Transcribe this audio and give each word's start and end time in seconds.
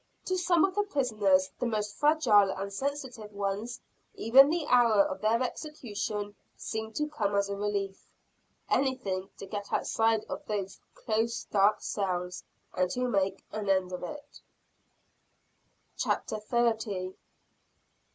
To 0.25 0.35
some 0.35 0.65
of 0.65 0.73
the 0.73 0.81
prisoners, 0.81 1.51
the 1.59 1.67
most 1.67 1.95
fragile 1.95 2.49
and 2.49 2.73
sensitive 2.73 3.31
ones, 3.33 3.79
even 4.15 4.49
the 4.49 4.65
hour 4.65 5.03
of 5.03 5.21
their 5.21 5.39
execution 5.43 6.35
seemed 6.57 6.95
to 6.95 7.05
come 7.07 7.35
as 7.35 7.49
a 7.49 7.55
relief. 7.55 8.09
Anything, 8.67 9.29
to 9.37 9.45
get 9.45 9.71
outside 9.71 10.25
of 10.27 10.43
those 10.47 10.79
close 10.95 11.43
dark 11.43 11.81
cells 11.81 12.43
and 12.73 12.89
to 12.89 13.07
make 13.07 13.43
an 13.51 13.69
end 13.69 13.91
of 13.93 14.01
it! 14.01 14.41
CHAPTER 15.97 16.37
XXX. 16.37 16.47
Eight 16.47 16.47
Legal 16.47 16.61
Murders 16.61 16.65
on 16.65 16.65
Witch 16.65 16.83
Hill. 16.83 17.13